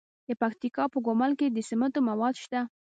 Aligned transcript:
د 0.27 0.29
پکتیکا 0.41 0.83
په 0.93 0.97
ګومل 1.05 1.31
کې 1.39 1.47
د 1.49 1.57
سمنټو 1.69 1.99
مواد 2.09 2.35
شته. 2.43 2.61